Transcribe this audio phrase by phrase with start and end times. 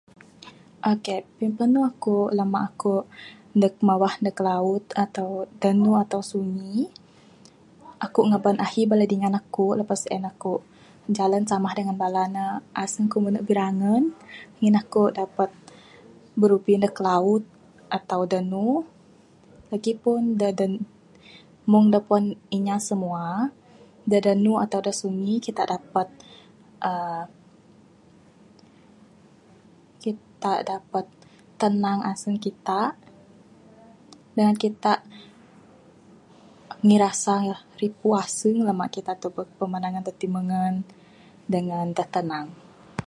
[0.93, 1.07] Ok
[1.37, 2.95] pimpenu aku lemak aku
[3.57, 4.83] ndek mawah ndek laut
[5.61, 6.75] danu atau sungi,
[8.05, 10.53] aku ngeban ahi bala dingan aku lepas sien aku
[11.17, 12.45] jalan sama dengan bala ne
[12.83, 14.03] aseng aku mine birangen
[14.59, 15.49] ngin aku dapat
[16.39, 17.43] birubi ndek laut
[17.97, 18.67] atau danu
[19.71, 20.65] lagipun dak da
[21.71, 22.25] mung dak kuan
[22.57, 23.23] inya semua,
[24.09, 26.07] dak danu atau sungi kita dapat
[26.89, 27.25] aaa
[30.03, 31.05] kita dapat
[31.61, 32.81] tenang aseng kita
[34.35, 34.93] dengan kita
[36.87, 37.35] ngirasa
[37.81, 40.75] ripu aseng lemak kita tebuk pemandangan dak timengen
[41.55, 42.47] dengan dak tenang.